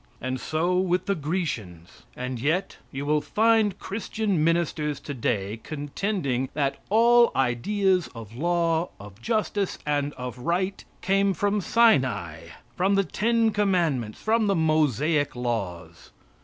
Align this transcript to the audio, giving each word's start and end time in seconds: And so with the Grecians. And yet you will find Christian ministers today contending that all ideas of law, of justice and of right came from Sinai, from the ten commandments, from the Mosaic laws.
And 0.19 0.39
so 0.39 0.79
with 0.79 1.05
the 1.05 1.13
Grecians. 1.13 2.05
And 2.15 2.39
yet 2.39 2.77
you 2.91 3.05
will 3.05 3.21
find 3.21 3.77
Christian 3.77 4.43
ministers 4.43 4.99
today 4.99 5.59
contending 5.61 6.49
that 6.55 6.77
all 6.89 7.31
ideas 7.35 8.07
of 8.15 8.33
law, 8.35 8.89
of 8.99 9.21
justice 9.21 9.77
and 9.85 10.11
of 10.13 10.39
right 10.39 10.83
came 11.03 11.35
from 11.35 11.61
Sinai, 11.61 12.45
from 12.75 12.95
the 12.95 13.03
ten 13.03 13.51
commandments, 13.51 14.19
from 14.19 14.47
the 14.47 14.55
Mosaic 14.55 15.35
laws. 15.35 16.09